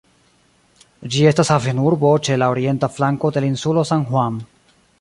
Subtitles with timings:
[1.15, 4.41] Ĝi estas havenurbo ĉe la orienta flanko de la insulo San Juan.